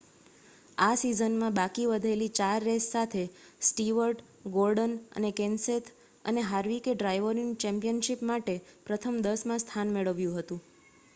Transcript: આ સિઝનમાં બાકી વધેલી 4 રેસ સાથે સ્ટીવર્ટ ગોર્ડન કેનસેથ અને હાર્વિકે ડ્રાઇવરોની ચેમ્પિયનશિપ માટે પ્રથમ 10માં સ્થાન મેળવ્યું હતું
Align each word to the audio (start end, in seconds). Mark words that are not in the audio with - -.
આ 0.77 0.93
સિઝનમાં 0.99 1.55
બાકી 1.55 1.83
વધેલી 1.89 2.29
4 2.37 2.63
રેસ 2.63 2.85
સાથે 2.87 3.21
સ્ટીવર્ટ 3.61 4.23
ગોર્ડન 4.55 4.95
કેનસેથ 5.35 5.91
અને 6.25 6.45
હાર્વિકે 6.47 6.95
ડ્રાઇવરોની 6.95 7.55
ચેમ્પિયનશિપ 7.65 8.23
માટે 8.27 8.55
પ્રથમ 8.87 9.21
10માં 9.27 9.61
સ્થાન 9.61 9.93
મેળવ્યું 9.95 10.41
હતું 10.41 10.63